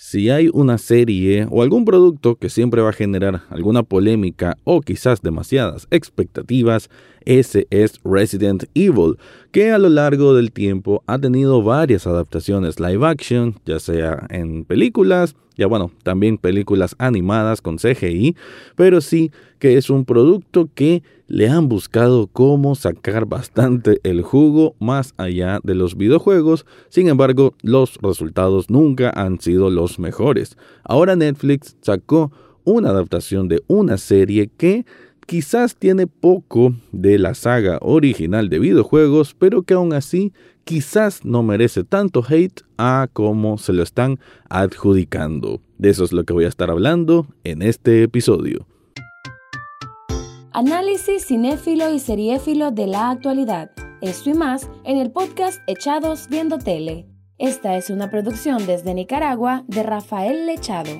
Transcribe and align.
Si 0.00 0.30
hay 0.30 0.48
una 0.52 0.78
serie 0.78 1.48
o 1.50 1.60
algún 1.60 1.84
producto 1.84 2.36
que 2.36 2.50
siempre 2.50 2.80
va 2.80 2.90
a 2.90 2.92
generar 2.92 3.42
alguna 3.50 3.82
polémica 3.82 4.56
o 4.62 4.80
quizás 4.80 5.22
demasiadas 5.22 5.88
expectativas, 5.90 6.88
ese 7.24 7.66
es 7.70 7.98
Resident 8.04 8.66
Evil, 8.74 9.16
que 9.50 9.72
a 9.72 9.78
lo 9.78 9.88
largo 9.88 10.34
del 10.34 10.52
tiempo 10.52 11.02
ha 11.08 11.18
tenido 11.18 11.64
varias 11.64 12.06
adaptaciones 12.06 12.78
live 12.78 13.04
action, 13.04 13.56
ya 13.66 13.80
sea 13.80 14.24
en 14.30 14.64
películas, 14.64 15.34
ya 15.56 15.66
bueno, 15.66 15.90
también 16.04 16.38
películas 16.38 16.94
animadas 16.98 17.60
con 17.60 17.78
CGI, 17.78 18.36
pero 18.76 19.00
sí 19.00 19.32
que 19.58 19.76
es 19.76 19.90
un 19.90 20.04
producto 20.04 20.70
que 20.76 21.02
le 21.28 21.48
han 21.48 21.68
buscado 21.68 22.26
cómo 22.26 22.74
sacar 22.74 23.26
bastante 23.26 24.00
el 24.02 24.22
jugo 24.22 24.74
más 24.80 25.14
allá 25.18 25.60
de 25.62 25.74
los 25.74 25.96
videojuegos, 25.96 26.66
sin 26.88 27.08
embargo 27.08 27.54
los 27.62 27.98
resultados 28.02 28.70
nunca 28.70 29.10
han 29.14 29.38
sido 29.38 29.70
los 29.70 29.98
mejores. 29.98 30.56
Ahora 30.82 31.14
Netflix 31.14 31.76
sacó 31.82 32.32
una 32.64 32.88
adaptación 32.90 33.46
de 33.48 33.62
una 33.66 33.98
serie 33.98 34.50
que 34.56 34.86
quizás 35.26 35.76
tiene 35.76 36.06
poco 36.06 36.74
de 36.92 37.18
la 37.18 37.34
saga 37.34 37.78
original 37.82 38.48
de 38.48 38.58
videojuegos, 38.58 39.36
pero 39.38 39.62
que 39.62 39.74
aún 39.74 39.92
así 39.92 40.32
quizás 40.64 41.24
no 41.24 41.42
merece 41.42 41.84
tanto 41.84 42.24
hate 42.26 42.62
a 42.78 43.08
como 43.12 43.58
se 43.58 43.74
lo 43.74 43.82
están 43.82 44.18
adjudicando. 44.48 45.60
De 45.76 45.90
eso 45.90 46.04
es 46.04 46.12
lo 46.12 46.24
que 46.24 46.32
voy 46.32 46.46
a 46.46 46.48
estar 46.48 46.70
hablando 46.70 47.26
en 47.44 47.60
este 47.60 48.02
episodio. 48.02 48.66
Análisis 50.60 51.24
cinéfilo 51.24 51.88
y 51.94 52.00
seriéfilo 52.00 52.72
de 52.72 52.88
la 52.88 53.10
actualidad. 53.10 53.70
Esto 54.00 54.30
y 54.30 54.34
más 54.34 54.68
en 54.82 54.98
el 54.98 55.12
podcast 55.12 55.60
Echados 55.68 56.26
Viendo 56.28 56.58
Tele. 56.58 57.06
Esta 57.38 57.76
es 57.76 57.90
una 57.90 58.10
producción 58.10 58.66
desde 58.66 58.92
Nicaragua 58.92 59.62
de 59.68 59.84
Rafael 59.84 60.46
Lechado. 60.46 60.90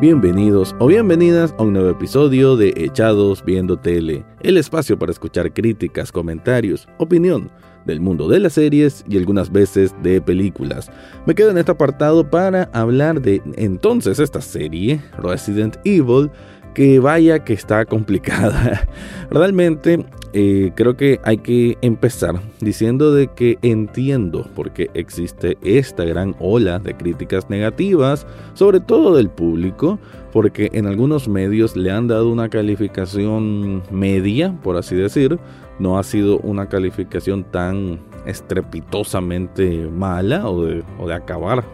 Bienvenidos 0.00 0.76
o 0.78 0.86
bienvenidas 0.86 1.52
a 1.58 1.64
un 1.64 1.72
nuevo 1.72 1.88
episodio 1.88 2.56
de 2.56 2.72
Echados 2.76 3.44
Viendo 3.44 3.76
Tele, 3.80 4.24
el 4.42 4.58
espacio 4.58 4.96
para 4.96 5.10
escuchar 5.10 5.52
críticas, 5.52 6.12
comentarios, 6.12 6.86
opinión 6.98 7.50
del 7.86 8.00
mundo 8.00 8.28
de 8.28 8.40
las 8.40 8.54
series 8.54 9.04
y 9.08 9.16
algunas 9.16 9.50
veces 9.50 9.94
de 10.02 10.20
películas. 10.20 10.90
Me 11.26 11.34
quedo 11.34 11.50
en 11.50 11.58
este 11.58 11.72
apartado 11.72 12.28
para 12.28 12.68
hablar 12.72 13.20
de 13.22 13.40
entonces 13.56 14.18
esta 14.18 14.40
serie, 14.40 15.00
Resident 15.18 15.76
Evil, 15.84 16.30
que 16.74 16.98
vaya 16.98 17.42
que 17.42 17.54
está 17.54 17.86
complicada. 17.86 18.86
Realmente 19.30 20.04
eh, 20.34 20.72
creo 20.74 20.94
que 20.94 21.18
hay 21.24 21.38
que 21.38 21.78
empezar 21.80 22.34
diciendo 22.60 23.14
de 23.14 23.28
que 23.28 23.56
entiendo 23.62 24.46
por 24.54 24.72
qué 24.72 24.90
existe 24.92 25.56
esta 25.62 26.04
gran 26.04 26.36
ola 26.38 26.78
de 26.78 26.94
críticas 26.94 27.48
negativas, 27.48 28.26
sobre 28.52 28.80
todo 28.80 29.16
del 29.16 29.30
público, 29.30 29.98
porque 30.34 30.68
en 30.74 30.86
algunos 30.86 31.28
medios 31.28 31.74
le 31.74 31.90
han 31.90 32.08
dado 32.08 32.28
una 32.28 32.50
calificación 32.50 33.82
media, 33.90 34.54
por 34.62 34.76
así 34.76 34.94
decir, 34.94 35.38
no 35.78 35.98
ha 35.98 36.02
sido 36.02 36.38
una 36.38 36.68
calificación 36.68 37.44
tan 37.44 38.00
estrepitosamente 38.26 39.88
mala 39.88 40.48
o 40.48 40.64
de, 40.64 41.14
acabar 41.14 41.64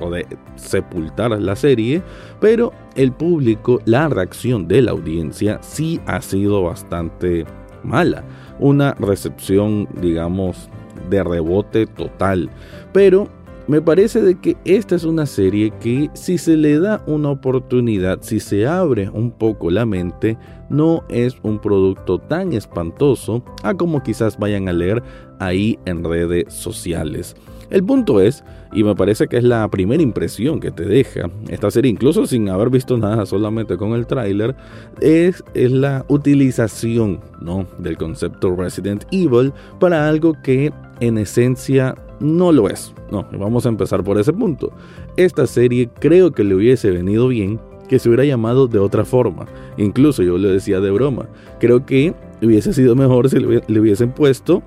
o, 0.00 0.10
de 0.10 0.26
sepultar 0.56 1.30
la 1.30 1.56
serie, 1.56 2.02
pero 2.40 2.72
el 2.96 3.12
público, 3.12 3.80
la 3.84 4.08
reacción 4.08 4.66
de 4.66 4.82
la 4.82 4.90
audiencia 4.90 5.58
sí 5.62 6.00
ha 6.06 6.20
sido 6.20 6.62
bastante 6.62 7.44
mala. 7.82 8.24
Una 8.58 8.94
recepción, 8.94 9.88
digamos, 10.00 10.68
de 11.08 11.22
rebote 11.22 11.86
total. 11.86 12.50
Pero 12.92 13.28
me 13.66 13.80
parece 13.80 14.20
de 14.20 14.38
que 14.38 14.56
esta 14.64 14.96
es 14.96 15.04
una 15.04 15.26
serie 15.26 15.72
que 15.80 16.10
si 16.14 16.38
se 16.38 16.56
le 16.56 16.78
da 16.78 17.02
una 17.06 17.30
oportunidad, 17.30 18.18
si 18.22 18.40
se 18.40 18.66
abre 18.66 19.08
un 19.10 19.30
poco 19.30 19.70
la 19.70 19.86
mente, 19.86 20.36
no 20.68 21.04
es 21.08 21.36
un 21.42 21.58
producto 21.58 22.18
tan 22.18 22.52
espantoso 22.52 23.44
a 23.62 23.74
como 23.74 24.02
quizás 24.02 24.38
vayan 24.38 24.68
a 24.68 24.72
leer 24.72 25.02
ahí 25.38 25.78
en 25.84 26.04
redes 26.04 26.52
sociales. 26.52 27.36
El 27.70 27.84
punto 27.84 28.20
es, 28.20 28.42
y 28.72 28.82
me 28.82 28.96
parece 28.96 29.28
que 29.28 29.36
es 29.36 29.44
la 29.44 29.68
primera 29.68 30.02
impresión 30.02 30.58
que 30.58 30.72
te 30.72 30.84
deja 30.84 31.30
esta 31.48 31.70
serie, 31.70 31.90
incluso 31.90 32.26
sin 32.26 32.48
haber 32.48 32.68
visto 32.68 32.98
nada, 32.98 33.24
solamente 33.26 33.76
con 33.76 33.92
el 33.92 34.06
tráiler, 34.06 34.56
es, 35.00 35.44
es, 35.54 35.70
la 35.70 36.04
utilización 36.08 37.20
¿no? 37.40 37.66
del 37.78 37.96
concepto 37.96 38.56
Resident 38.56 39.04
Evil 39.12 39.52
para 39.78 40.08
algo 40.08 40.36
que 40.42 40.72
en 40.98 41.18
esencia 41.18 41.94
no 42.20 42.52
lo 42.52 42.68
es. 42.68 42.94
No, 43.10 43.26
vamos 43.32 43.66
a 43.66 43.70
empezar 43.70 44.04
por 44.04 44.18
ese 44.18 44.32
punto. 44.32 44.72
Esta 45.16 45.46
serie 45.46 45.88
creo 45.98 46.32
que 46.32 46.44
le 46.44 46.54
hubiese 46.54 46.90
venido 46.90 47.28
bien 47.28 47.58
que 47.88 47.98
se 47.98 48.08
hubiera 48.08 48.24
llamado 48.24 48.68
de 48.68 48.78
otra 48.78 49.04
forma. 49.04 49.46
Incluso 49.76 50.22
yo 50.22 50.38
le 50.38 50.48
decía 50.48 50.80
de 50.80 50.90
broma. 50.90 51.28
Creo 51.58 51.84
que 51.84 52.14
hubiese 52.40 52.72
sido 52.72 52.94
mejor 52.94 53.28
si 53.28 53.40
le 53.40 53.80
hubiesen 53.80 54.12
puesto 54.12 54.62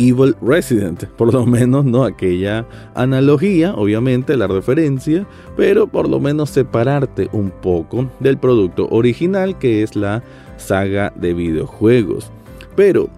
Evil 0.00 0.34
Resident, 0.40 1.04
por 1.16 1.32
lo 1.32 1.44
menos 1.44 1.84
no 1.84 2.04
aquella 2.04 2.66
analogía, 2.94 3.74
obviamente 3.74 4.36
la 4.36 4.46
referencia, 4.46 5.26
pero 5.56 5.86
por 5.86 6.08
lo 6.08 6.18
menos 6.18 6.50
separarte 6.50 7.28
un 7.32 7.50
poco 7.50 8.08
del 8.20 8.38
producto 8.38 8.88
original 8.90 9.58
que 9.58 9.82
es 9.82 9.96
la 9.96 10.22
saga 10.56 11.12
de 11.16 11.34
videojuegos. 11.34 12.30
Pero 12.76 13.10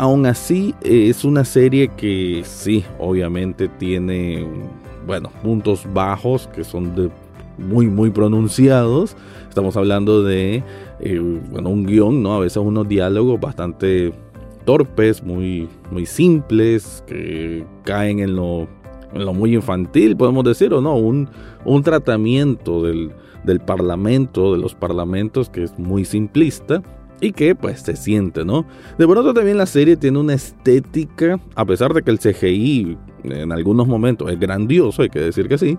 Aún 0.00 0.26
así, 0.26 0.76
es 0.82 1.24
una 1.24 1.44
serie 1.44 1.88
que 1.88 2.42
sí, 2.44 2.84
obviamente 3.00 3.66
tiene, 3.66 4.46
bueno, 5.04 5.28
puntos 5.42 5.84
bajos 5.92 6.48
que 6.54 6.62
son 6.62 6.94
de 6.94 7.10
muy, 7.58 7.88
muy 7.88 8.10
pronunciados. 8.10 9.16
Estamos 9.48 9.76
hablando 9.76 10.22
de, 10.22 10.62
eh, 11.00 11.40
bueno, 11.50 11.70
un 11.70 11.84
guion, 11.84 12.22
¿no? 12.22 12.34
A 12.34 12.38
veces 12.38 12.58
unos 12.58 12.86
diálogos 12.86 13.40
bastante 13.40 14.12
torpes, 14.64 15.24
muy, 15.24 15.68
muy 15.90 16.06
simples, 16.06 17.02
que 17.08 17.64
caen 17.82 18.20
en 18.20 18.36
lo, 18.36 18.68
en 19.12 19.24
lo 19.24 19.34
muy 19.34 19.56
infantil, 19.56 20.16
podemos 20.16 20.44
decir, 20.44 20.72
o 20.74 20.80
no, 20.80 20.94
un, 20.94 21.28
un 21.64 21.82
tratamiento 21.82 22.84
del, 22.84 23.10
del 23.42 23.58
parlamento, 23.58 24.52
de 24.52 24.60
los 24.60 24.76
parlamentos, 24.76 25.50
que 25.50 25.64
es 25.64 25.76
muy 25.76 26.04
simplista 26.04 26.84
y 27.20 27.32
que 27.32 27.54
pues 27.54 27.80
se 27.80 27.96
siente, 27.96 28.44
¿no? 28.44 28.66
De 28.98 29.06
pronto 29.06 29.34
también 29.34 29.56
la 29.56 29.66
serie 29.66 29.96
tiene 29.96 30.18
una 30.18 30.34
estética, 30.34 31.40
a 31.54 31.64
pesar 31.64 31.92
de 31.92 32.02
que 32.02 32.10
el 32.10 32.18
CGI 32.18 32.96
en 33.24 33.52
algunos 33.52 33.86
momentos 33.86 34.30
es 34.30 34.38
grandioso, 34.38 35.02
hay 35.02 35.08
que 35.08 35.20
decir 35.20 35.48
que 35.48 35.58
sí, 35.58 35.78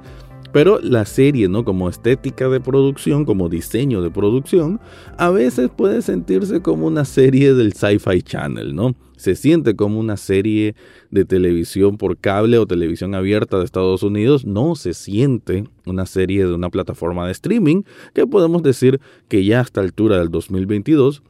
pero 0.52 0.80
la 0.82 1.06
serie, 1.06 1.48
¿no? 1.48 1.64
Como 1.64 1.90
estética 1.90 2.50
de 2.50 2.60
producción, 2.60 3.26
como 3.26 3.50
diseño 3.50 4.02
de 4.02 4.10
producción, 4.10 4.80
a 5.18 5.30
veces 5.30 5.70
puede 5.76 6.02
sentirse 6.02 6.62
como 6.62 6.88
una 6.88 7.06
serie 7.06 7.54
del 7.54 7.74
Sci-Fi 7.74 8.22
Channel, 8.24 8.76
¿no? 8.76 8.96
Se 9.19 9.35
siente 9.35 9.75
como 9.75 10.00
una 10.00 10.16
serie 10.16 10.75
de 11.12 11.25
televisión 11.25 11.97
por 11.97 12.18
cable 12.18 12.57
o 12.57 12.66
televisión 12.66 13.13
abierta 13.16 13.57
de 13.57 13.66
Estados 13.66 14.02
Unidos, 14.02 14.46
no 14.46 14.75
se 14.75 14.94
siente 14.94 15.66
una 15.85 16.06
serie 16.06 16.46
de 16.46 16.53
una 16.53 16.69
plataforma 16.69 17.25
de 17.25 17.34
streaming, 17.34 17.84
que 18.13 18.25
podemos 18.25 18.63
decir 18.63 19.02
que 19.28 19.44
ya 19.44 19.59
a 19.59 19.63
esta 19.63 19.81
altura 19.81 20.19
del 20.19 20.30
2022 20.30 21.22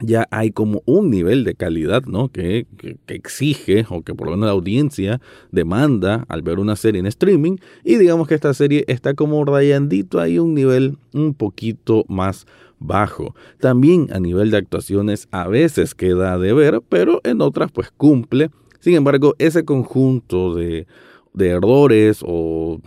ya 0.00 0.26
hay 0.30 0.50
como 0.50 0.82
un 0.86 1.10
nivel 1.10 1.44
de 1.44 1.54
calidad, 1.54 2.04
¿no? 2.04 2.28
Que, 2.28 2.66
exige, 3.06 3.86
o 3.88 4.02
que 4.02 4.14
por 4.14 4.26
lo 4.26 4.32
menos 4.32 4.46
la 4.46 4.52
audiencia 4.52 5.20
demanda 5.52 6.24
al 6.28 6.42
ver 6.42 6.58
una 6.58 6.76
serie 6.76 6.98
en 6.98 7.06
streaming. 7.06 7.56
Y 7.84 7.96
digamos 7.96 8.26
que 8.26 8.34
esta 8.34 8.52
serie 8.54 8.84
está 8.88 9.14
como 9.14 9.44
rayandito 9.44 10.20
ahí 10.20 10.38
un 10.38 10.54
nivel 10.54 10.98
un 11.12 11.34
poquito 11.34 12.04
más 12.08 12.46
bajo. 12.80 13.34
También 13.60 14.08
a 14.12 14.18
nivel 14.18 14.50
de 14.50 14.58
actuaciones 14.58 15.28
a 15.30 15.46
veces 15.48 15.94
queda 15.94 16.38
de 16.38 16.52
ver, 16.52 16.82
pero 16.88 17.20
en 17.24 17.40
otras 17.40 17.70
pues 17.70 17.90
cumple. 17.96 18.50
Sin 18.80 18.94
embargo, 18.94 19.34
ese 19.38 19.64
conjunto 19.64 20.54
de, 20.54 20.86
de 21.32 21.48
errores 21.48 22.20
o 22.22 22.80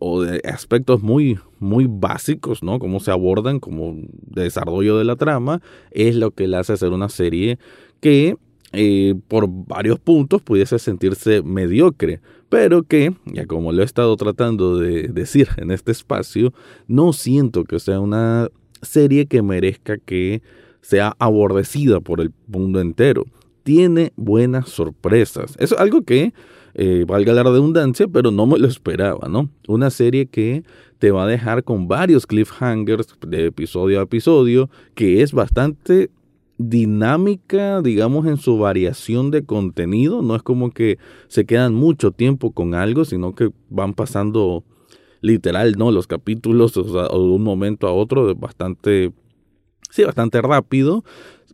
o 0.00 0.22
de 0.22 0.40
aspectos 0.44 1.02
muy, 1.02 1.38
muy 1.58 1.86
básicos, 1.88 2.62
¿no? 2.62 2.78
Cómo 2.78 3.00
se 3.00 3.10
abordan 3.10 3.60
como 3.60 3.96
desarrollo 4.22 4.96
de 4.96 5.04
la 5.04 5.14
trama, 5.14 5.60
es 5.90 6.16
lo 6.16 6.32
que 6.32 6.48
le 6.48 6.56
hace 6.56 6.72
hacer 6.72 6.90
una 6.90 7.10
serie 7.10 7.58
que 8.00 8.36
eh, 8.72 9.14
por 9.28 9.46
varios 9.48 9.98
puntos 9.98 10.40
pudiese 10.42 10.78
sentirse 10.78 11.42
mediocre, 11.42 12.20
pero 12.48 12.82
que, 12.82 13.14
ya 13.26 13.44
como 13.46 13.72
lo 13.72 13.82
he 13.82 13.84
estado 13.84 14.16
tratando 14.16 14.78
de 14.78 15.08
decir 15.08 15.48
en 15.58 15.70
este 15.70 15.92
espacio, 15.92 16.54
no 16.88 17.12
siento 17.12 17.64
que 17.64 17.78
sea 17.78 18.00
una 18.00 18.48
serie 18.80 19.26
que 19.26 19.42
merezca 19.42 19.98
que 19.98 20.40
sea 20.80 21.14
aborrecida 21.18 22.00
por 22.00 22.22
el 22.22 22.32
mundo 22.46 22.80
entero. 22.80 23.26
Tiene 23.62 24.12
buenas 24.16 24.68
sorpresas. 24.68 25.56
Es 25.58 25.72
algo 25.72 26.02
que 26.02 26.32
eh, 26.74 27.04
valga 27.06 27.32
la 27.32 27.42
redundancia, 27.42 28.06
pero 28.08 28.30
no 28.30 28.46
me 28.46 28.58
lo 28.58 28.68
esperaba, 28.68 29.28
¿no? 29.28 29.50
Una 29.66 29.90
serie 29.90 30.26
que 30.26 30.62
te 30.98 31.10
va 31.10 31.24
a 31.24 31.26
dejar 31.26 31.64
con 31.64 31.88
varios 31.88 32.26
cliffhangers 32.26 33.16
de 33.26 33.46
episodio 33.46 34.00
a 34.00 34.04
episodio, 34.04 34.70
que 34.94 35.22
es 35.22 35.32
bastante 35.32 36.10
dinámica, 36.58 37.80
digamos, 37.80 38.26
en 38.26 38.36
su 38.36 38.58
variación 38.58 39.30
de 39.30 39.44
contenido. 39.44 40.22
No 40.22 40.36
es 40.36 40.42
como 40.42 40.70
que 40.70 40.98
se 41.28 41.46
quedan 41.46 41.74
mucho 41.74 42.12
tiempo 42.12 42.52
con 42.52 42.74
algo, 42.74 43.04
sino 43.04 43.34
que 43.34 43.50
van 43.70 43.94
pasando 43.94 44.62
literal, 45.22 45.74
¿no? 45.76 45.90
Los 45.90 46.06
capítulos 46.06 46.76
o 46.76 46.82
de 46.84 47.34
un 47.34 47.42
momento 47.42 47.88
a 47.88 47.92
otro 47.92 48.34
bastante, 48.34 49.12
sí, 49.90 50.04
bastante 50.04 50.42
rápido. 50.42 51.02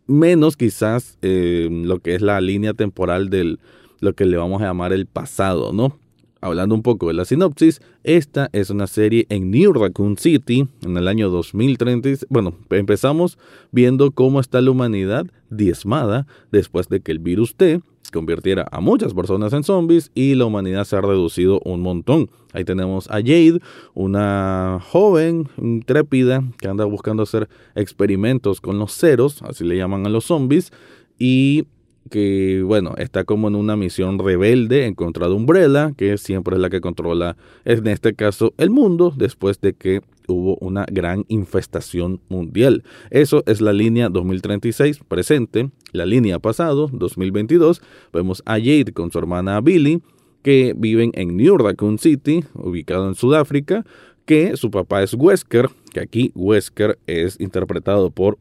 Menos 0.07 0.55
quizás 0.55 1.17
eh, 1.21 1.69
lo 1.69 1.99
que 1.99 2.15
es 2.15 2.21
la 2.21 2.39
línea 2.41 2.73
temporal 2.73 3.29
del, 3.29 3.59
lo 3.99 4.13
que 4.13 4.25
le 4.25 4.37
vamos 4.37 4.61
a 4.61 4.65
llamar 4.65 4.93
el 4.93 5.05
pasado, 5.05 5.73
¿no? 5.73 5.97
Hablando 6.39 6.75
un 6.75 6.83
poco 6.83 7.07
de 7.07 7.13
la 7.13 7.25
sinopsis, 7.25 7.81
esta 8.03 8.49
es 8.53 8.69
una 8.69 8.87
serie 8.87 9.25
en 9.29 9.49
New 9.49 9.73
Raccoon 9.73 10.17
City 10.17 10.67
en 10.85 10.95
el 10.95 11.07
año 11.07 11.29
2030. 11.29 12.27
Bueno, 12.29 12.55
empezamos 12.69 13.37
viendo 13.71 14.11
cómo 14.11 14.39
está 14.39 14.61
la 14.61 14.71
humanidad 14.71 15.25
diezmada 15.49 16.27
después 16.51 16.89
de 16.89 17.01
que 17.01 17.11
el 17.11 17.19
virus 17.19 17.55
T 17.55 17.81
convirtiera 18.11 18.67
a 18.71 18.79
muchas 18.79 19.13
personas 19.13 19.53
en 19.53 19.63
zombies 19.63 20.11
y 20.13 20.35
la 20.35 20.45
humanidad 20.45 20.85
se 20.85 20.95
ha 20.95 21.01
reducido 21.01 21.61
un 21.65 21.81
montón. 21.81 22.29
Ahí 22.53 22.63
tenemos 22.63 23.09
a 23.09 23.15
Jade, 23.15 23.59
una 23.93 24.79
joven 24.91 25.49
intrépida 25.61 26.43
que 26.57 26.67
anda 26.67 26.85
buscando 26.85 27.23
hacer 27.23 27.47
experimentos 27.75 28.61
con 28.61 28.79
los 28.79 28.93
ceros, 28.93 29.41
así 29.43 29.63
le 29.63 29.77
llaman 29.77 30.05
a 30.05 30.09
los 30.09 30.25
zombies, 30.25 30.71
y 31.19 31.65
que, 32.09 32.63
bueno, 32.65 32.93
está 32.97 33.25
como 33.25 33.47
en 33.47 33.55
una 33.55 33.75
misión 33.75 34.19
rebelde 34.19 34.85
en 34.85 34.95
contra 34.95 35.27
de 35.27 35.33
Umbrella, 35.33 35.93
que 35.97 36.17
siempre 36.17 36.55
es 36.55 36.61
la 36.61 36.69
que 36.69 36.81
controla, 36.81 37.35
en 37.65 37.87
este 37.87 38.13
caso, 38.13 38.53
el 38.57 38.69
mundo, 38.69 39.13
después 39.15 39.59
de 39.61 39.73
que 39.73 40.01
hubo 40.27 40.57
una 40.61 40.85
gran 40.91 41.25
infestación 41.27 42.21
mundial. 42.29 42.83
Eso 43.09 43.43
es 43.45 43.61
la 43.61 43.73
línea 43.73 44.09
2036 44.09 44.99
presente. 45.07 45.71
La 45.91 46.05
línea 46.05 46.39
pasado, 46.39 46.89
2022, 46.91 47.81
vemos 48.13 48.43
a 48.45 48.53
Jade 48.53 48.93
con 48.93 49.11
su 49.11 49.19
hermana 49.19 49.59
Billy, 49.61 50.01
que 50.43 50.73
viven 50.77 51.11
en 51.15 51.35
New 51.35 51.57
Raccoon 51.57 51.97
City, 51.97 52.43
ubicado 52.53 53.07
en 53.07 53.15
Sudáfrica, 53.15 53.85
que 54.25 54.57
su 54.57 54.69
papá 54.69 55.03
es 55.03 55.13
Wesker, 55.13 55.69
que 55.93 56.01
aquí 56.01 56.31
Wesker 56.35 56.99
es 57.07 57.39
interpretado 57.39 58.11
por 58.11 58.37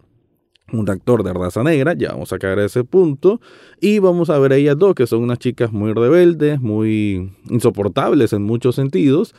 un 0.72 0.90
actor 0.90 1.22
de 1.22 1.32
raza 1.32 1.62
negra, 1.62 1.94
ya 1.94 2.10
vamos 2.10 2.32
a 2.32 2.38
caer 2.38 2.58
a 2.58 2.64
ese 2.64 2.82
punto, 2.82 3.40
y 3.80 4.00
vamos 4.00 4.30
a 4.30 4.38
ver 4.38 4.52
a 4.52 4.56
ellas 4.56 4.76
dos, 4.76 4.94
que 4.94 5.06
son 5.06 5.22
unas 5.22 5.38
chicas 5.38 5.72
muy 5.72 5.92
rebeldes, 5.92 6.60
muy 6.60 7.32
insoportables 7.48 8.32
en 8.32 8.42
muchos 8.42 8.74
sentidos, 8.74 9.34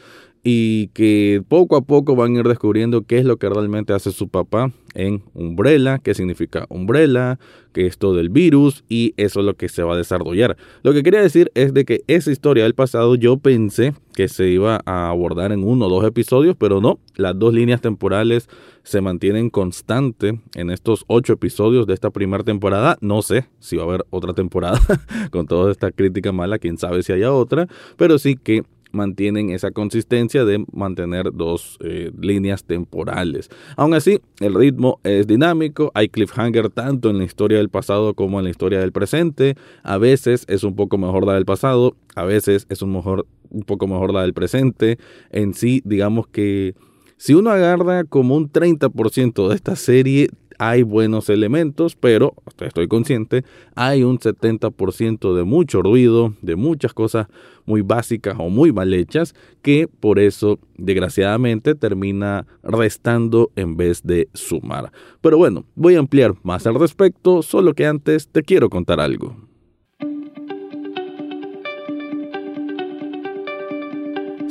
y 0.50 0.88
que 0.94 1.44
poco 1.46 1.76
a 1.76 1.82
poco 1.82 2.16
van 2.16 2.34
a 2.34 2.40
ir 2.40 2.48
descubriendo 2.48 3.02
qué 3.02 3.18
es 3.18 3.26
lo 3.26 3.36
que 3.36 3.50
realmente 3.50 3.92
hace 3.92 4.14
su 4.14 4.30
papá 4.30 4.72
en 4.94 5.22
Umbrella, 5.34 6.00
qué 6.00 6.14
significa 6.14 6.66
Umbrella, 6.70 7.38
qué 7.74 7.86
es 7.86 7.98
todo 7.98 8.22
el 8.22 8.30
virus 8.30 8.86
y 8.88 9.14
eso 9.18 9.42
es 9.42 9.46
lo 9.46 9.56
que 9.56 9.68
se 9.68 9.84
va 9.84 9.96
a 9.96 9.98
desarrollar. 9.98 10.56
Lo 10.84 10.94
que 10.94 11.04
quería 11.04 11.22
decir 11.22 11.52
es 11.54 11.74
de 11.74 11.84
que 11.84 12.02
esa 12.08 12.32
historia 12.32 12.64
del 12.64 12.76
pasado 12.76 13.16
yo 13.16 13.40
pensé 13.40 13.94
que 14.14 14.30
se 14.30 14.48
iba 14.48 14.80
a 14.86 15.10
abordar 15.10 15.52
en 15.52 15.66
uno 15.66 15.88
o 15.88 15.90
dos 15.90 16.06
episodios, 16.06 16.56
pero 16.58 16.80
no, 16.80 16.98
las 17.18 17.38
dos 17.38 17.54
líneas 17.54 17.82
temporales 17.82 18.48
se 18.84 19.02
mantienen 19.02 19.50
constante 19.50 20.40
en 20.56 20.70
estos 20.72 21.04
ocho 21.08 21.34
episodios 21.34 21.86
de 21.88 21.94
esta 21.94 22.10
primera 22.10 22.46
temporada. 22.46 22.98
No 23.02 23.22
sé 23.22 23.50
si 23.60 23.76
va 23.76 23.84
a 23.84 23.88
haber 23.88 24.06
otra 24.12 24.34
temporada 24.34 24.80
con 25.30 25.46
toda 25.46 25.74
esta 25.74 25.92
crítica 25.92 26.32
mala, 26.32 26.58
quién 26.58 26.78
sabe 26.78 27.04
si 27.04 27.12
haya 27.12 27.34
otra, 27.34 27.68
pero 27.98 28.18
sí 28.18 28.38
que 28.38 28.64
mantienen 28.98 29.52
esa 29.52 29.72
consistencia 29.72 30.44
de 30.44 30.66
mantener 30.74 31.32
dos 31.32 31.78
eh, 31.82 32.12
líneas 32.20 32.66
temporales. 32.66 33.50
Aún 33.78 33.94
así, 33.94 34.20
el 34.42 34.54
ritmo 34.54 35.00
es 35.04 35.28
dinámico, 35.28 35.92
hay 35.94 36.10
cliffhanger 36.10 36.70
tanto 36.70 37.10
en 37.10 37.20
la 37.20 37.24
historia 37.24 37.60
del 37.60 37.70
pasado 37.70 38.14
como 38.14 38.40
en 38.40 38.46
la 38.46 38.50
historia 38.50 38.80
del 38.80 38.92
presente. 38.92 39.56
A 39.84 39.98
veces 39.98 40.46
es 40.50 40.64
un 40.64 40.76
poco 40.76 40.98
mejor 40.98 41.26
la 41.26 41.36
del 41.36 41.46
pasado, 41.46 41.96
a 42.16 42.26
veces 42.26 42.66
es 42.70 42.82
un, 42.82 42.92
mejor, 42.92 43.26
un 43.50 43.64
poco 43.64 43.88
mejor 43.88 44.14
la 44.14 44.24
del 44.24 44.34
presente. 44.34 44.98
En 45.30 45.54
sí, 45.54 45.82
digamos 45.86 46.28
que 46.28 46.76
si 47.18 47.34
uno 47.34 47.50
agarra 47.50 48.04
como 48.04 48.36
un 48.36 48.52
30% 48.52 49.48
de 49.48 49.56
esta 49.56 49.76
serie, 49.76 50.30
hay 50.58 50.84
buenos 50.84 51.30
elementos, 51.30 51.96
pero 51.96 52.34
estoy 52.60 52.88
consciente, 52.88 53.44
hay 53.76 54.04
un 54.04 54.20
70% 54.20 55.36
de 55.36 55.44
mucho 55.44 55.82
ruido, 55.82 56.34
de 56.42 56.56
muchas 56.56 56.94
cosas 56.94 57.28
muy 57.66 57.82
básicas 57.82 58.36
o 58.40 58.50
muy 58.50 58.72
mal 58.72 58.94
hechas, 58.94 59.36
que 59.62 59.88
por 59.88 60.20
eso, 60.20 60.60
desgraciadamente, 60.78 61.76
termina 61.76 62.48
restando 62.64 63.52
en 63.56 63.78
vez 63.78 64.04
de 64.04 64.30
sumar. 64.34 64.92
Pero 65.22 65.38
bueno, 65.38 65.66
voy 65.76 65.96
a 65.96 66.00
ampliar 66.00 66.34
más 66.44 66.66
al 66.66 66.76
respecto, 66.76 67.42
solo 67.44 67.74
que 67.74 67.86
antes 67.86 68.30
te 68.30 68.42
quiero 68.42 68.70
contar 68.70 69.00
algo. 69.00 69.36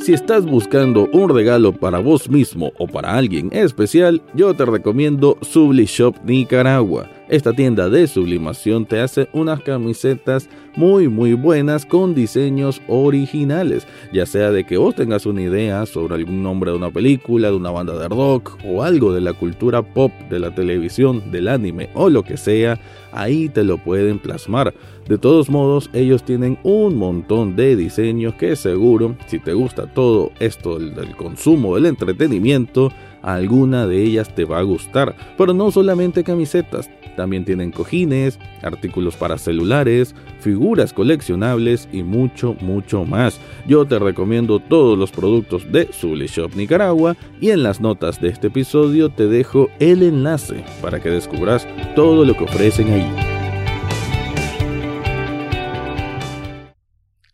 Si 0.07 0.13
estás 0.13 0.45
buscando 0.45 1.09
un 1.11 1.29
regalo 1.29 1.73
para 1.73 1.99
vos 1.99 2.29
mismo 2.29 2.71
o 2.77 2.87
para 2.87 3.17
alguien 3.17 3.49
especial, 3.51 4.21
yo 4.33 4.53
te 4.53 4.63
recomiendo 4.63 5.37
Subli 5.41 5.83
Shop 5.83 6.15
Nicaragua. 6.23 7.16
Esta 7.29 7.51
tienda 7.51 7.89
de 7.89 8.07
sublimación 8.07 8.85
te 8.85 9.01
hace 9.01 9.27
unas 9.33 9.59
camisetas 9.59 10.47
muy 10.77 11.09
muy 11.09 11.33
buenas 11.33 11.85
con 11.85 12.15
diseños 12.15 12.81
originales, 12.87 13.85
ya 14.13 14.25
sea 14.25 14.51
de 14.51 14.63
que 14.63 14.77
vos 14.77 14.95
tengas 14.95 15.25
una 15.25 15.41
idea 15.41 15.85
sobre 15.85 16.15
algún 16.15 16.41
nombre 16.41 16.71
de 16.71 16.77
una 16.77 16.89
película, 16.89 17.49
de 17.49 17.57
una 17.57 17.71
banda 17.71 17.99
de 17.99 18.07
rock 18.07 18.57
o 18.65 18.81
algo 18.81 19.11
de 19.11 19.19
la 19.19 19.33
cultura 19.33 19.81
pop, 19.81 20.13
de 20.29 20.39
la 20.39 20.55
televisión, 20.55 21.29
del 21.29 21.49
anime 21.49 21.89
o 21.95 22.09
lo 22.09 22.23
que 22.23 22.37
sea, 22.37 22.79
ahí 23.11 23.49
te 23.49 23.65
lo 23.65 23.77
pueden 23.77 24.19
plasmar. 24.19 24.73
De 25.09 25.17
todos 25.17 25.49
modos, 25.49 25.89
ellos 25.93 26.23
tienen 26.23 26.57
un 26.63 26.95
montón 26.95 27.55
de 27.55 27.75
diseños 27.75 28.35
que 28.35 28.55
seguro, 28.55 29.15
si 29.27 29.39
te 29.39 29.53
gusta 29.53 29.87
todo 29.87 30.31
esto 30.39 30.79
del, 30.79 31.15
consumo, 31.15 31.75
del 31.75 31.87
entretenimiento, 31.87 32.91
alguna 33.21 33.87
de 33.87 34.03
ellas 34.03 34.33
te 34.33 34.45
va 34.45 34.59
a 34.59 34.63
gustar. 34.63 35.15
Pero 35.37 35.53
no 35.53 35.71
solamente 35.71 36.23
camisetas, 36.23 36.89
también 37.17 37.43
tienen 37.43 37.71
cojines, 37.71 38.39
artículos 38.61 39.17
para 39.17 39.37
celulares, 39.37 40.15
figuras 40.39 40.93
coleccionables 40.93 41.89
y 41.91 42.03
mucho, 42.03 42.55
mucho 42.61 43.03
más. 43.03 43.41
Yo 43.67 43.85
te 43.85 43.99
recomiendo 43.99 44.59
todos 44.59 44.97
los 44.97 45.11
productos 45.11 45.69
de 45.69 45.89
Zully 45.91 46.27
Shop 46.27 46.55
Nicaragua 46.55 47.17
y 47.41 47.49
en 47.49 47.63
las 47.63 47.81
notas 47.81 48.21
de 48.21 48.29
este 48.29 48.47
episodio 48.47 49.09
te 49.09 49.27
dejo 49.27 49.67
el 49.79 50.03
enlace 50.03 50.63
para 50.81 51.01
que 51.01 51.09
descubras 51.09 51.67
todo 51.95 52.23
lo 52.23 52.37
que 52.37 52.45
ofrecen 52.45 52.93
ahí. 52.93 53.37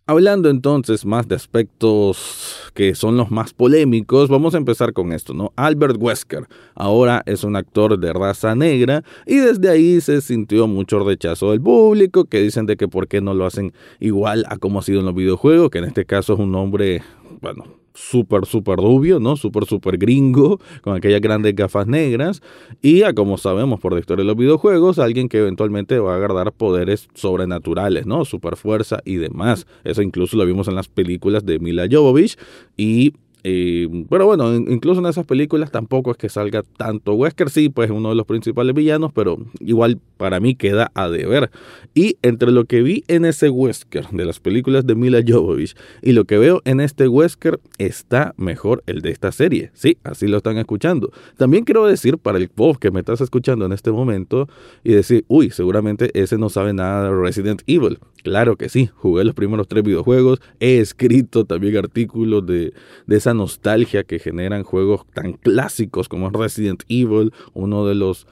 Hablando 0.05 0.49
entonces 0.49 1.05
más 1.05 1.27
de 1.27 1.35
aspectos 1.35 2.52
que 2.73 2.95
son 2.95 3.17
los 3.17 3.31
más 3.31 3.53
polémicos, 3.53 4.29
vamos 4.29 4.55
a 4.55 4.57
empezar 4.57 4.93
con 4.93 5.11
esto, 5.11 5.33
¿no? 5.33 5.53
Albert 5.55 5.97
Wesker 5.99 6.47
ahora 6.75 7.23
es 7.25 7.43
un 7.43 7.55
actor 7.55 7.99
de 7.99 8.13
raza 8.13 8.55
negra 8.55 9.03
y 9.25 9.37
desde 9.37 9.69
ahí 9.69 10.01
se 10.01 10.21
sintió 10.21 10.67
mucho 10.67 11.03
rechazo 11.03 11.51
del 11.51 11.61
público 11.61 12.25
que 12.25 12.41
dicen 12.41 12.65
de 12.65 12.77
que 12.77 12.87
por 12.87 13.07
qué 13.07 13.21
no 13.21 13.33
lo 13.33 13.45
hacen 13.45 13.73
igual 13.99 14.45
a 14.49 14.57
como 14.57 14.79
ha 14.79 14.81
sido 14.81 14.99
en 14.99 15.05
los 15.05 15.15
videojuegos, 15.15 15.69
que 15.69 15.79
en 15.79 15.85
este 15.85 16.05
caso 16.05 16.33
es 16.33 16.39
un 16.39 16.55
hombre, 16.55 17.01
bueno, 17.41 17.82
súper, 17.93 18.45
súper 18.45 18.77
rubio, 18.77 19.19
¿no? 19.19 19.35
Súper, 19.35 19.65
súper 19.65 19.97
gringo, 19.97 20.59
con 20.81 20.95
aquellas 20.95 21.21
grandes 21.21 21.55
gafas 21.55 21.87
negras. 21.87 22.41
Y 22.81 23.03
a 23.03 23.13
como 23.13 23.37
sabemos 23.37 23.79
por 23.79 23.93
la 23.93 23.99
historia 23.99 24.23
de 24.23 24.27
los 24.27 24.37
videojuegos, 24.37 24.99
alguien 24.99 25.29
que 25.29 25.39
eventualmente 25.39 25.99
va 25.99 26.13
a 26.13 26.17
agarrar 26.17 26.51
poderes 26.51 27.07
sobrenaturales, 27.13 28.05
¿no? 28.05 28.25
Super 28.25 28.55
fuerza 28.55 28.99
y 29.05 29.15
demás. 29.15 29.67
Eso 29.83 30.01
incluso 30.01 30.37
lo 30.37 30.45
vimos 30.45 30.67
en 30.67 30.75
las 30.75 30.87
películas 30.87 31.45
de 31.45 31.59
Mila 31.59 31.87
Jovovich. 31.89 32.37
Y 32.77 33.13
pero 33.43 34.25
bueno, 34.25 34.55
incluso 34.55 35.01
en 35.01 35.07
esas 35.07 35.25
películas 35.25 35.69
tampoco 35.69 36.11
es 36.11 36.17
que 36.17 36.29
salga 36.29 36.63
tanto 36.77 37.13
Wesker, 37.13 37.49
sí, 37.49 37.67
pues 37.67 37.91
uno 37.91 38.09
de 38.09 38.15
los 38.15 38.25
principales 38.25 38.73
villanos, 38.73 39.11
pero 39.13 39.37
igual 39.59 39.99
para 40.17 40.39
mí 40.39 40.55
queda 40.55 40.91
a 40.93 41.09
deber. 41.09 41.51
Y 41.93 42.17
entre 42.21 42.51
lo 42.51 42.63
que 42.65 42.81
vi 42.81 43.03
en 43.09 43.25
ese 43.25 43.49
Wesker 43.49 44.07
de 44.11 44.25
las 44.25 44.39
películas 44.39 44.87
de 44.87 44.95
Mila 44.95 45.21
Jovovich 45.27 45.75
y 46.01 46.13
lo 46.13 46.23
que 46.23 46.37
veo 46.37 46.61
en 46.63 46.79
este 46.79 47.09
Wesker, 47.09 47.59
está 47.77 48.33
mejor 48.37 48.83
el 48.85 49.01
de 49.01 49.11
esta 49.11 49.31
serie. 49.33 49.71
Sí, 49.73 49.97
así 50.03 50.27
lo 50.27 50.37
están 50.37 50.57
escuchando. 50.57 51.11
También 51.37 51.65
quiero 51.65 51.85
decir 51.85 52.17
para 52.17 52.37
el 52.37 52.47
pop 52.47 52.77
que 52.77 52.91
me 52.91 52.99
estás 52.99 53.19
escuchando 53.19 53.65
en 53.65 53.73
este 53.73 53.91
momento 53.91 54.47
y 54.83 54.93
decir, 54.93 55.25
uy, 55.27 55.49
seguramente 55.49 56.11
ese 56.13 56.37
no 56.37 56.49
sabe 56.49 56.73
nada 56.73 57.09
de 57.09 57.15
Resident 57.15 57.61
Evil. 57.67 57.99
Claro 58.23 58.55
que 58.55 58.69
sí, 58.69 58.89
jugué 58.95 59.25
los 59.25 59.35
primeros 59.35 59.67
tres 59.67 59.83
videojuegos, 59.83 60.39
he 60.61 60.77
escrito 60.77 61.43
también 61.43 61.75
artículos 61.75 62.45
de, 62.45 62.73
de 63.05 63.17
esa 63.17 63.32
nostalgia 63.33 64.03
que 64.03 64.19
generan 64.19 64.63
juegos 64.63 65.05
tan 65.13 65.33
clásicos 65.33 66.09
como 66.09 66.29
Resident 66.29 66.83
Evil, 66.87 67.31
uno 67.53 67.85
de 67.85 67.95
los 67.95 68.27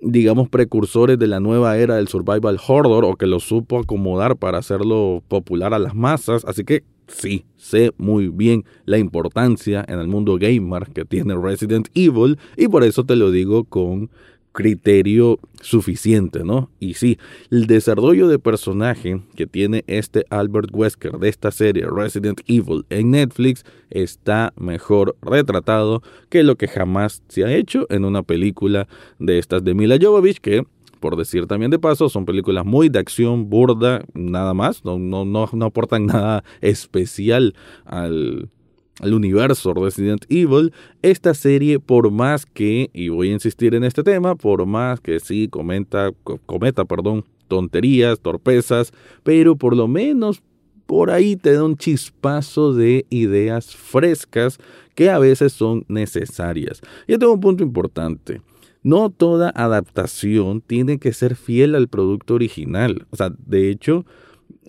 digamos 0.00 0.48
precursores 0.48 1.18
de 1.18 1.28
la 1.28 1.40
nueva 1.40 1.78
era 1.78 1.96
del 1.96 2.08
survival 2.08 2.58
horror 2.66 3.04
o 3.04 3.16
que 3.16 3.26
lo 3.26 3.38
supo 3.38 3.78
acomodar 3.78 4.36
para 4.36 4.58
hacerlo 4.58 5.22
popular 5.28 5.74
a 5.74 5.78
las 5.78 5.94
masas, 5.94 6.44
así 6.44 6.64
que 6.64 6.82
sí, 7.06 7.44
sé 7.56 7.92
muy 7.98 8.28
bien 8.28 8.64
la 8.84 8.98
importancia 8.98 9.84
en 9.86 10.00
el 10.00 10.08
mundo 10.08 10.38
gamer 10.38 10.88
que 10.92 11.04
tiene 11.04 11.36
Resident 11.36 11.88
Evil 11.94 12.38
y 12.56 12.68
por 12.68 12.84
eso 12.84 13.04
te 13.04 13.16
lo 13.16 13.30
digo 13.30 13.64
con 13.64 14.10
criterio 14.52 15.38
suficiente, 15.60 16.44
¿no? 16.44 16.70
Y 16.78 16.94
sí, 16.94 17.18
el 17.50 17.66
desarrollo 17.66 18.28
de 18.28 18.38
personaje 18.38 19.22
que 19.34 19.46
tiene 19.46 19.84
este 19.86 20.24
Albert 20.30 20.70
Wesker 20.72 21.18
de 21.18 21.28
esta 21.28 21.50
serie 21.50 21.86
Resident 21.90 22.40
Evil 22.46 22.84
en 22.90 23.12
Netflix 23.12 23.64
está 23.90 24.52
mejor 24.56 25.16
retratado 25.22 26.02
que 26.28 26.42
lo 26.42 26.56
que 26.56 26.68
jamás 26.68 27.22
se 27.28 27.44
ha 27.44 27.52
hecho 27.52 27.86
en 27.90 28.04
una 28.04 28.22
película 28.22 28.88
de 29.18 29.38
estas 29.38 29.64
de 29.64 29.74
Mila 29.74 29.96
Jovovich 30.00 30.40
que 30.40 30.64
por 31.00 31.16
decir 31.16 31.48
también 31.48 31.72
de 31.72 31.80
paso, 31.80 32.08
son 32.08 32.24
películas 32.24 32.64
muy 32.64 32.88
de 32.88 33.00
acción, 33.00 33.50
burda, 33.50 34.04
nada 34.14 34.54
más, 34.54 34.84
no, 34.84 35.00
no, 35.00 35.24
no, 35.24 35.50
no 35.52 35.66
aportan 35.66 36.06
nada 36.06 36.44
especial 36.60 37.54
al, 37.84 38.48
al 39.00 39.14
universo 39.14 39.74
Resident 39.74 40.24
Evil, 40.28 40.72
esta 41.02 41.34
serie, 41.34 41.80
por 41.80 42.10
más 42.10 42.46
que, 42.46 42.90
y 42.92 43.08
voy 43.08 43.30
a 43.30 43.34
insistir 43.34 43.74
en 43.74 43.84
este 43.84 44.02
tema, 44.02 44.34
por 44.34 44.66
más 44.66 45.00
que 45.00 45.20
sí 45.20 45.48
cometa, 45.48 46.12
perdón, 46.84 47.24
tonterías, 47.48 48.20
torpezas, 48.20 48.92
pero 49.22 49.56
por 49.56 49.76
lo 49.76 49.88
menos 49.88 50.42
por 50.86 51.10
ahí 51.10 51.36
te 51.36 51.54
da 51.54 51.64
un 51.64 51.76
chispazo 51.76 52.74
de 52.74 53.06
ideas 53.08 53.74
frescas 53.74 54.58
que 54.94 55.10
a 55.10 55.18
veces 55.18 55.52
son 55.52 55.84
necesarias. 55.88 56.80
Y 57.06 57.16
tengo 57.16 57.32
un 57.32 57.40
punto 57.40 57.62
importante. 57.62 58.42
No 58.82 59.10
toda 59.10 59.52
adaptación 59.54 60.60
tiene 60.60 60.98
que 60.98 61.12
ser 61.12 61.36
fiel 61.36 61.76
al 61.76 61.88
producto 61.88 62.34
original. 62.34 63.06
O 63.10 63.16
sea, 63.16 63.32
de 63.46 63.70
hecho, 63.70 64.04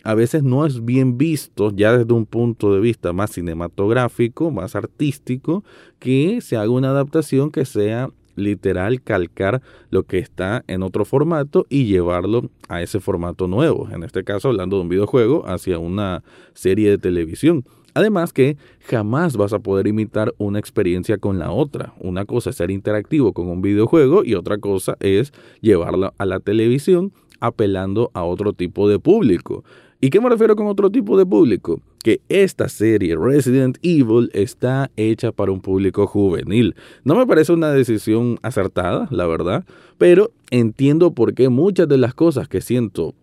a 0.03 0.13
veces 0.15 0.43
no 0.43 0.65
es 0.65 0.83
bien 0.83 1.17
visto 1.17 1.71
ya 1.73 1.97
desde 1.97 2.13
un 2.13 2.25
punto 2.25 2.73
de 2.73 2.81
vista 2.81 3.13
más 3.13 3.31
cinematográfico, 3.31 4.51
más 4.51 4.75
artístico, 4.75 5.63
que 5.99 6.41
se 6.41 6.57
haga 6.57 6.69
una 6.69 6.89
adaptación 6.89 7.51
que 7.51 7.65
sea 7.65 8.09
literal 8.35 9.01
calcar 9.01 9.61
lo 9.89 10.03
que 10.03 10.17
está 10.17 10.63
en 10.67 10.83
otro 10.83 11.05
formato 11.05 11.65
y 11.69 11.85
llevarlo 11.85 12.49
a 12.67 12.81
ese 12.81 12.99
formato 12.99 13.47
nuevo. 13.47 13.87
En 13.91 14.03
este 14.03 14.23
caso, 14.23 14.49
hablando 14.49 14.77
de 14.77 14.83
un 14.83 14.89
videojuego, 14.89 15.47
hacia 15.47 15.79
una 15.79 16.23
serie 16.53 16.89
de 16.89 16.97
televisión. 16.97 17.63
Además 17.95 18.33
que 18.33 18.57
jamás 18.79 19.37
vas 19.37 19.53
a 19.53 19.59
poder 19.59 19.85
imitar 19.85 20.33
una 20.39 20.57
experiencia 20.57 21.19
con 21.19 21.37
la 21.37 21.51
otra. 21.51 21.93
Una 21.99 22.25
cosa 22.25 22.49
es 22.49 22.55
ser 22.55 22.71
interactivo 22.71 23.33
con 23.33 23.47
un 23.47 23.61
videojuego 23.61 24.23
y 24.25 24.33
otra 24.33 24.57
cosa 24.57 24.97
es 24.99 25.31
llevarlo 25.61 26.11
a 26.17 26.25
la 26.25 26.39
televisión 26.39 27.13
apelando 27.39 28.09
a 28.13 28.23
otro 28.23 28.53
tipo 28.53 28.89
de 28.89 28.99
público. 28.99 29.63
¿Y 30.03 30.09
qué 30.09 30.19
me 30.19 30.27
refiero 30.27 30.57
con 30.57 30.67
otro 30.67 30.89
tipo 30.89 31.17
de 31.17 31.25
público? 31.25 31.79
Que 32.03 32.19
esta 32.27 32.67
serie 32.67 33.15
Resident 33.15 33.77
Evil 33.81 34.29
está 34.33 34.91
hecha 34.97 35.31
para 35.31 35.53
un 35.53 35.61
público 35.61 36.07
juvenil. 36.07 36.75
No 37.05 37.15
me 37.15 37.25
parece 37.25 37.53
una 37.53 37.71
decisión 37.71 38.37
acertada, 38.41 39.07
la 39.11 39.25
verdad, 39.27 39.63
pero 39.97 40.31
entiendo 40.51 41.13
por 41.13 41.33
qué 41.33 41.47
muchas 41.47 41.87
de 41.87 41.97
las 41.97 42.13
cosas 42.13 42.49
que 42.49 42.59
siento 42.59 43.15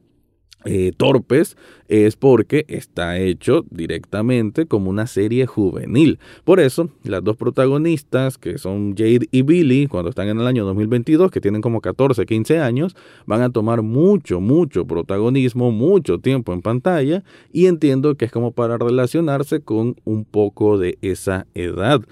eh, 0.64 0.92
torpes 0.96 1.56
es 1.88 2.16
porque 2.16 2.66
está 2.68 3.18
hecho 3.18 3.64
directamente 3.70 4.66
como 4.66 4.90
una 4.90 5.06
serie 5.06 5.46
juvenil. 5.46 6.18
Por 6.44 6.60
eso, 6.60 6.90
las 7.02 7.24
dos 7.24 7.36
protagonistas, 7.36 8.38
que 8.38 8.58
son 8.58 8.94
Jade 8.96 9.26
y 9.32 9.42
Billy, 9.42 9.86
cuando 9.86 10.10
están 10.10 10.28
en 10.28 10.38
el 10.38 10.46
año 10.46 10.64
2022, 10.66 11.30
que 11.30 11.40
tienen 11.40 11.62
como 11.62 11.80
14, 11.80 12.26
15 12.26 12.60
años, 12.60 12.94
van 13.26 13.42
a 13.42 13.50
tomar 13.50 13.82
mucho, 13.82 14.40
mucho 14.40 14.86
protagonismo, 14.86 15.72
mucho 15.72 16.18
tiempo 16.18 16.52
en 16.52 16.62
pantalla, 16.62 17.24
y 17.52 17.66
entiendo 17.66 18.14
que 18.14 18.26
es 18.26 18.32
como 18.32 18.52
para 18.52 18.78
relacionarse 18.78 19.60
con 19.60 19.96
un 20.04 20.24
poco 20.24 20.78
de 20.78 20.98
esa 21.02 21.46
edad. 21.54 22.02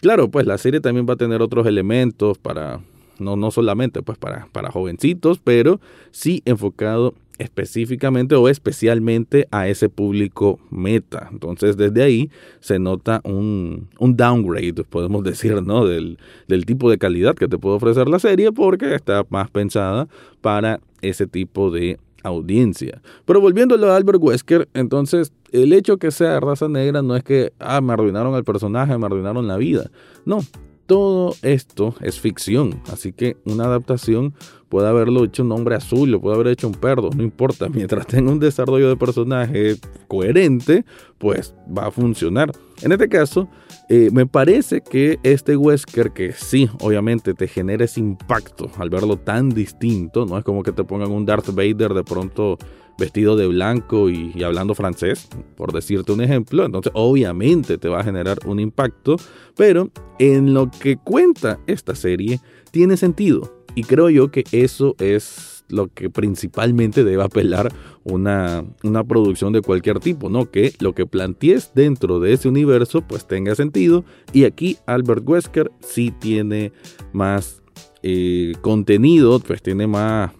Claro, 0.00 0.30
pues 0.30 0.46
la 0.46 0.58
serie 0.58 0.80
también 0.80 1.06
va 1.08 1.14
a 1.14 1.18
tener 1.18 1.42
otros 1.42 1.66
elementos 1.66 2.38
para, 2.38 2.80
no, 3.18 3.36
no 3.36 3.50
solamente 3.50 4.02
pues 4.02 4.18
para, 4.18 4.48
para 4.52 4.70
jovencitos, 4.70 5.40
pero 5.42 5.80
sí 6.10 6.42
enfocado 6.44 7.14
específicamente 7.38 8.34
o 8.34 8.48
especialmente 8.48 9.46
a 9.50 9.68
ese 9.68 9.88
público 9.88 10.58
meta. 10.70 11.28
Entonces 11.30 11.76
desde 11.76 12.02
ahí 12.02 12.30
se 12.60 12.78
nota 12.78 13.20
un, 13.24 13.88
un 13.98 14.16
downgrade, 14.16 14.84
podemos 14.84 15.22
decir, 15.22 15.62
¿no? 15.62 15.86
Del, 15.86 16.18
del, 16.48 16.66
tipo 16.66 16.90
de 16.90 16.98
calidad 16.98 17.34
que 17.34 17.48
te 17.48 17.58
puede 17.58 17.76
ofrecer 17.76 18.08
la 18.08 18.18
serie 18.18 18.52
porque 18.52 18.94
está 18.94 19.24
más 19.28 19.50
pensada 19.50 20.08
para 20.40 20.80
ese 21.02 21.26
tipo 21.26 21.70
de 21.70 21.98
audiencia. 22.22 23.00
Pero 23.24 23.40
volviendo 23.40 23.74
a 23.74 23.96
Albert 23.96 24.18
Wesker, 24.20 24.68
entonces 24.74 25.32
el 25.52 25.72
hecho 25.72 25.96
que 25.98 26.10
sea 26.10 26.40
raza 26.40 26.68
negra 26.68 27.02
no 27.02 27.16
es 27.16 27.22
que, 27.22 27.52
ah, 27.58 27.80
me 27.80 27.92
arruinaron 27.92 28.34
el 28.34 28.44
personaje, 28.44 28.96
me 28.98 29.06
arruinaron 29.06 29.46
la 29.46 29.56
vida. 29.56 29.90
No, 30.24 30.40
todo 30.86 31.34
esto 31.42 31.94
es 32.00 32.20
ficción, 32.20 32.80
así 32.92 33.12
que 33.12 33.36
una 33.44 33.64
adaptación 33.64 34.34
puede 34.68 34.88
haberlo 34.88 35.24
hecho 35.24 35.42
un 35.42 35.52
hombre 35.52 35.74
azul, 35.74 36.10
lo 36.10 36.20
puede 36.20 36.36
haber 36.36 36.48
hecho 36.48 36.68
un 36.68 36.74
perro, 36.74 37.10
no 37.14 37.22
importa, 37.22 37.68
mientras 37.72 38.06
tenga 38.06 38.30
un 38.30 38.40
desarrollo 38.40 38.88
de 38.88 38.96
personaje 38.96 39.76
coherente, 40.08 40.84
pues 41.18 41.54
va 41.76 41.86
a 41.86 41.90
funcionar. 41.90 42.52
En 42.82 42.92
este 42.92 43.08
caso, 43.08 43.48
eh, 43.88 44.10
me 44.12 44.26
parece 44.26 44.80
que 44.80 45.18
este 45.22 45.56
Wesker, 45.56 46.12
que 46.12 46.32
sí, 46.32 46.68
obviamente 46.80 47.34
te 47.34 47.48
genera 47.48 47.84
ese 47.84 48.00
impacto 48.00 48.70
al 48.78 48.90
verlo 48.90 49.16
tan 49.16 49.50
distinto, 49.50 50.26
no 50.26 50.38
es 50.38 50.44
como 50.44 50.62
que 50.62 50.72
te 50.72 50.84
pongan 50.84 51.10
un 51.10 51.26
Darth 51.26 51.54
Vader 51.54 51.94
de 51.94 52.04
pronto 52.04 52.58
vestido 52.98 53.36
de 53.36 53.46
blanco 53.46 54.10
y, 54.10 54.42
hablando 54.42 54.74
francés, 54.74 55.28
por 55.56 55.72
decirte 55.72 56.12
un 56.12 56.20
ejemplo, 56.20 56.64
entonces 56.64 56.92
obviamente 56.94 57.78
te 57.78 57.88
va 57.88 58.00
a 58.00 58.04
generar 58.04 58.38
un 58.46 58.60
impacto, 58.60 59.16
pero 59.56 59.90
en 60.18 60.54
lo 60.54 60.70
que 60.70 60.96
cuenta 60.96 61.58
esta 61.66 61.94
serie 61.94 62.40
tiene 62.70 62.96
sentido. 62.96 63.64
Y 63.74 63.84
creo 63.84 64.08
yo 64.08 64.30
que 64.30 64.44
eso 64.52 64.94
es 64.98 65.64
lo 65.68 65.88
que 65.88 66.08
principalmente 66.08 67.04
debe 67.04 67.22
apelar 67.22 67.72
una, 68.04 68.64
una, 68.84 69.04
producción 69.04 69.52
de 69.52 69.62
cualquier 69.62 69.98
tipo, 69.98 70.30
¿no? 70.30 70.50
Que 70.50 70.72
lo 70.78 70.94
que 70.94 71.06
plantees 71.06 71.72
dentro 71.74 72.20
de 72.20 72.32
ese 72.32 72.48
universo 72.48 73.02
pues 73.02 73.26
tenga 73.26 73.54
sentido. 73.54 74.04
Y 74.32 74.44
aquí 74.44 74.78
Albert 74.86 75.28
Wesker 75.28 75.72
sí 75.80 76.12
tiene 76.12 76.72
más 77.12 77.62
eh, 78.02 78.54
contenido, 78.60 79.40
pues 79.40 79.60
tiene 79.62 79.88
más, 79.88 80.30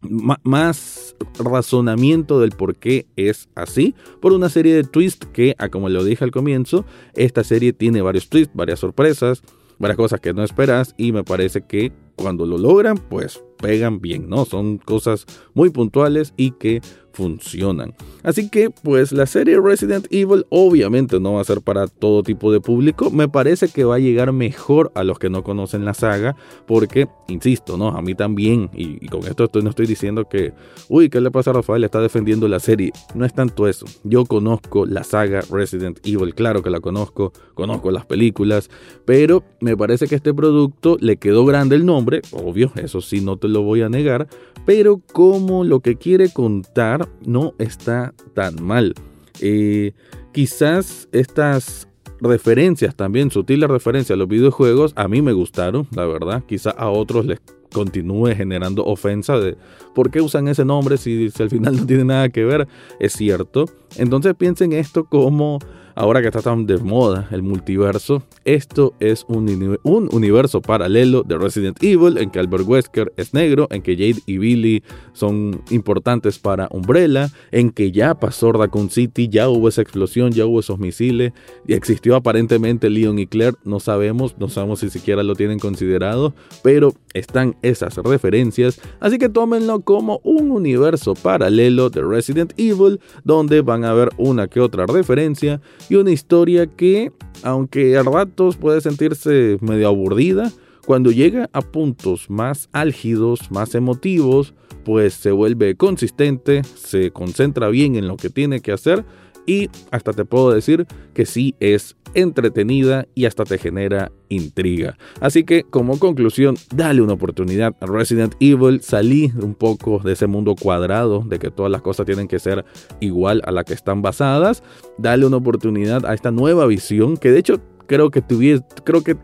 más 0.00 1.16
razonamiento 1.38 2.40
del 2.40 2.50
por 2.50 2.76
qué 2.76 3.06
es 3.16 3.48
así, 3.54 3.94
por 4.20 4.32
una 4.32 4.48
serie 4.48 4.74
de 4.74 4.84
twists 4.84 5.26
que, 5.32 5.54
ah, 5.58 5.68
como 5.68 5.88
lo 5.88 6.04
dije 6.04 6.24
al 6.24 6.30
comienzo, 6.30 6.84
esta 7.14 7.44
serie 7.44 7.72
tiene 7.72 8.02
varios 8.02 8.28
twists, 8.28 8.54
varias 8.54 8.80
sorpresas, 8.80 9.42
varias 9.78 9.96
cosas 9.96 10.20
que 10.20 10.32
no 10.32 10.42
esperas 10.42 10.94
y 10.96 11.12
me 11.12 11.24
parece 11.24 11.62
que 11.62 11.92
cuando 12.16 12.46
lo 12.46 12.58
logran, 12.58 12.96
pues 12.96 13.42
pegan 13.60 14.00
bien, 14.00 14.28
¿no? 14.28 14.44
Son 14.44 14.78
cosas 14.78 15.26
muy 15.54 15.70
puntuales 15.70 16.32
y 16.36 16.52
que 16.52 16.80
funcionan. 17.12 17.94
Así 18.22 18.50
que, 18.50 18.70
pues 18.70 19.12
la 19.12 19.26
serie 19.26 19.60
Resident 19.60 20.06
Evil 20.10 20.46
obviamente 20.48 21.18
no 21.20 21.34
va 21.34 21.40
a 21.40 21.44
ser 21.44 21.60
para 21.60 21.86
todo 21.86 22.22
tipo 22.22 22.52
de 22.52 22.60
público. 22.60 23.10
Me 23.10 23.28
parece 23.28 23.68
que 23.68 23.84
va 23.84 23.96
a 23.96 23.98
llegar 23.98 24.32
mejor 24.32 24.92
a 24.94 25.04
los 25.04 25.18
que 25.18 25.30
no 25.30 25.42
conocen 25.42 25.84
la 25.84 25.94
saga, 25.94 26.36
porque, 26.66 27.08
insisto, 27.28 27.76
¿no? 27.76 27.88
A 27.88 28.02
mí 28.02 28.14
también, 28.14 28.70
y, 28.74 29.06
con 29.08 29.26
esto 29.26 29.44
estoy, 29.44 29.62
no 29.62 29.70
estoy 29.70 29.86
diciendo 29.86 30.28
que, 30.28 30.52
uy, 30.88 31.08
¿qué 31.08 31.20
le 31.20 31.30
pasa 31.30 31.50
a 31.50 31.54
Rafael? 31.54 31.84
Está 31.84 32.00
defendiendo 32.00 32.48
la 32.48 32.60
serie. 32.60 32.92
No 33.14 33.24
es 33.24 33.34
tanto 33.34 33.66
eso. 33.66 33.86
Yo 34.04 34.24
conozco 34.24 34.86
la 34.86 35.04
saga 35.04 35.42
Resident 35.50 35.98
Evil, 36.04 36.34
claro 36.34 36.62
que 36.62 36.70
la 36.70 36.80
conozco, 36.80 37.32
conozco 37.54 37.90
las 37.90 38.06
películas, 38.06 38.70
pero 39.04 39.42
me 39.60 39.76
parece 39.76 40.06
que 40.06 40.14
este 40.14 40.34
producto 40.34 40.96
le 41.00 41.16
quedó 41.16 41.44
grande 41.44 41.76
el 41.76 41.86
nombre, 41.86 42.22
obvio, 42.32 42.72
eso 42.76 43.00
sí, 43.00 43.20
no 43.20 43.36
te 43.36 43.48
lo 43.52 43.62
voy 43.62 43.82
a 43.82 43.88
negar, 43.88 44.28
pero 44.64 45.00
como 45.12 45.64
lo 45.64 45.80
que 45.80 45.96
quiere 45.96 46.32
contar 46.32 47.08
no 47.24 47.54
está 47.58 48.14
tan 48.34 48.62
mal. 48.62 48.94
Eh, 49.40 49.92
quizás 50.32 51.08
estas 51.12 51.88
referencias 52.20 52.94
también, 52.94 53.30
sutiles 53.30 53.68
referencias 53.68 54.14
a 54.14 54.18
los 54.18 54.28
videojuegos, 54.28 54.92
a 54.96 55.08
mí 55.08 55.22
me 55.22 55.32
gustaron, 55.32 55.86
la 55.94 56.06
verdad. 56.06 56.44
Quizás 56.46 56.74
a 56.76 56.90
otros 56.90 57.26
les 57.26 57.40
continúe 57.72 58.34
generando 58.34 58.84
ofensa 58.84 59.38
de 59.38 59.56
por 59.94 60.10
qué 60.10 60.20
usan 60.20 60.48
ese 60.48 60.64
nombre 60.64 60.96
si, 60.96 61.30
si 61.30 61.42
al 61.42 61.50
final 61.50 61.76
no 61.76 61.86
tiene 61.86 62.04
nada 62.04 62.28
que 62.28 62.44
ver. 62.44 62.68
Es 62.98 63.14
cierto. 63.14 63.66
Entonces 63.96 64.34
piensen 64.34 64.72
esto 64.72 65.04
como 65.04 65.58
ahora 66.00 66.22
que 66.22 66.28
está 66.28 66.40
tan 66.40 66.64
de 66.64 66.78
moda 66.78 67.28
el 67.30 67.42
multiverso, 67.42 68.22
esto 68.46 68.94
es 69.00 69.26
un, 69.28 69.78
un, 69.82 70.08
universo 70.12 70.62
paralelo 70.62 71.22
de 71.24 71.36
Resident 71.36 71.76
Evil 71.82 72.16
en 72.16 72.30
que 72.30 72.38
Albert 72.38 72.66
Wesker 72.66 73.12
es 73.18 73.34
negro, 73.34 73.68
en 73.70 73.82
que 73.82 73.92
Jade 73.92 74.22
y 74.24 74.38
Billy 74.38 74.82
son 75.12 75.62
importantes 75.68 76.38
para 76.38 76.68
Umbrella, 76.70 77.28
en 77.52 77.70
que 77.70 77.92
ya 77.92 78.14
pasó 78.14 78.50
Raccoon 78.50 78.88
City, 78.88 79.28
ya 79.28 79.50
hubo 79.50 79.68
esa 79.68 79.82
explosión, 79.82 80.32
ya 80.32 80.46
hubo 80.46 80.60
esos 80.60 80.78
misiles, 80.78 81.34
y 81.66 81.74
existió 81.74 82.16
aparentemente 82.16 82.88
Leon 82.88 83.18
y 83.18 83.26
Claire, 83.26 83.58
no 83.64 83.78
sabemos, 83.78 84.36
no 84.38 84.48
sabemos 84.48 84.80
si 84.80 84.88
siquiera 84.88 85.22
lo 85.22 85.34
tienen 85.34 85.58
considerado, 85.58 86.32
pero 86.62 86.94
están 87.12 87.56
esas 87.60 87.96
referencias, 87.96 88.80
así 89.00 89.18
que 89.18 89.28
tómenlo 89.28 89.80
como 89.80 90.22
un 90.24 90.50
universo 90.50 91.12
paralelo 91.12 91.90
de 91.90 92.02
Resident 92.02 92.54
Evil, 92.56 93.00
donde 93.22 93.60
van 93.60 93.84
a 93.84 93.92
ver 93.92 94.08
una 94.16 94.48
que 94.48 94.60
otra 94.60 94.86
referencia 94.86 95.60
y 95.90 95.96
una 95.96 96.12
historia 96.12 96.66
que, 96.66 97.12
aunque 97.42 97.98
a 97.98 98.02
ratos 98.04 98.56
puede 98.56 98.80
sentirse 98.80 99.58
medio 99.60 99.88
aburrida, 99.88 100.50
Cuando 100.86 101.12
llega 101.12 101.48
a 101.52 101.60
puntos 101.60 102.30
más 102.30 102.68
álgidos, 102.72 103.50
más 103.52 103.74
emotivos, 103.74 104.54
pues 104.84 105.14
se 105.14 105.30
vuelve 105.30 105.76
consistente, 105.76 106.62
se 106.64 107.12
concentra 107.12 107.68
bien 107.68 107.96
en 107.96 108.08
lo 108.08 108.16
que 108.16 108.30
tiene 108.30 108.60
que 108.60 108.72
hacer 108.72 109.04
y 109.50 109.68
hasta 109.90 110.12
te 110.12 110.24
puedo 110.24 110.52
decir 110.52 110.86
que 111.12 111.26
sí 111.26 111.56
es 111.58 111.96
entretenida 112.14 113.08
y 113.16 113.24
hasta 113.24 113.42
te 113.42 113.58
genera 113.58 114.12
intriga. 114.28 114.96
Así 115.20 115.42
que 115.42 115.64
como 115.64 115.98
conclusión, 115.98 116.54
dale 116.72 117.02
una 117.02 117.14
oportunidad 117.14 117.74
a 117.80 117.86
Resident 117.86 118.34
Evil, 118.38 118.80
salí 118.80 119.32
un 119.42 119.56
poco 119.56 119.98
de 120.04 120.12
ese 120.12 120.28
mundo 120.28 120.54
cuadrado 120.54 121.24
de 121.26 121.40
que 121.40 121.50
todas 121.50 121.72
las 121.72 121.82
cosas 121.82 122.06
tienen 122.06 122.28
que 122.28 122.38
ser 122.38 122.64
igual 123.00 123.42
a 123.44 123.50
la 123.50 123.64
que 123.64 123.74
están 123.74 124.02
basadas, 124.02 124.62
dale 124.98 125.26
una 125.26 125.38
oportunidad 125.38 126.06
a 126.06 126.14
esta 126.14 126.30
nueva 126.30 126.66
visión 126.66 127.16
que 127.16 127.32
de 127.32 127.40
hecho 127.40 127.60
creo 127.88 128.12
que 128.12 128.22
tuviese, 128.22 128.64
creo 128.84 129.02
que 129.02 129.16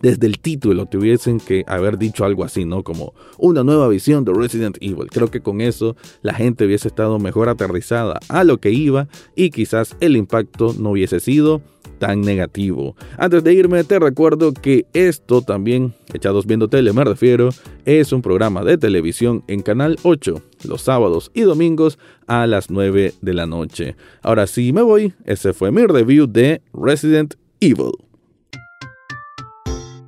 desde 0.00 0.26
el 0.26 0.38
título 0.38 0.86
tuviesen 0.86 1.40
que 1.40 1.64
haber 1.66 1.98
dicho 1.98 2.24
algo 2.24 2.44
así, 2.44 2.64
¿no? 2.64 2.82
Como 2.82 3.14
una 3.36 3.64
nueva 3.64 3.88
visión 3.88 4.24
de 4.24 4.32
Resident 4.32 4.76
Evil. 4.80 5.08
Creo 5.10 5.30
que 5.30 5.40
con 5.40 5.60
eso 5.60 5.96
la 6.22 6.34
gente 6.34 6.66
hubiese 6.66 6.88
estado 6.88 7.18
mejor 7.18 7.48
aterrizada 7.48 8.20
a 8.28 8.44
lo 8.44 8.58
que 8.58 8.70
iba 8.70 9.08
y 9.34 9.50
quizás 9.50 9.96
el 10.00 10.16
impacto 10.16 10.74
no 10.78 10.90
hubiese 10.90 11.20
sido 11.20 11.62
tan 11.98 12.20
negativo. 12.20 12.96
Antes 13.16 13.42
de 13.44 13.54
irme, 13.54 13.84
te 13.84 13.98
recuerdo 13.98 14.52
que 14.52 14.86
esto 14.92 15.42
también, 15.42 15.94
Echados 16.14 16.46
Viendo 16.46 16.68
Tele 16.68 16.92
me 16.92 17.04
refiero, 17.04 17.50
es 17.84 18.12
un 18.12 18.22
programa 18.22 18.64
de 18.64 18.78
televisión 18.78 19.42
en 19.48 19.62
Canal 19.62 19.98
8, 20.02 20.42
los 20.64 20.82
sábados 20.82 21.30
y 21.34 21.42
domingos 21.42 21.98
a 22.26 22.46
las 22.46 22.70
9 22.70 23.14
de 23.20 23.34
la 23.34 23.46
noche. 23.46 23.96
Ahora 24.22 24.46
sí 24.46 24.72
me 24.72 24.82
voy, 24.82 25.12
ese 25.24 25.52
fue 25.52 25.72
mi 25.72 25.84
review 25.86 26.26
de 26.26 26.62
Resident 26.72 27.34
Evil. 27.60 28.07